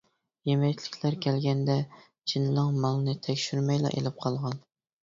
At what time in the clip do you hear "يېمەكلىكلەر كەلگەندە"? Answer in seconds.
0.49-1.75